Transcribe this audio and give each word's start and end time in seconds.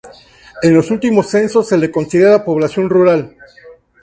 En 0.63 0.73
los 0.73 0.89
últimos 0.89 1.29
censos 1.29 1.67
se 1.69 1.77
la 1.77 1.91
considera 1.91 2.43
población 2.43 2.89
rural. 2.89 3.35